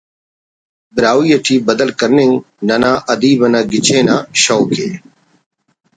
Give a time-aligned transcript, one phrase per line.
[0.93, 2.33] براہوئی ٹی بدل کننگ
[2.67, 4.89] ننا ادیب نا گچین آ شوق ءِ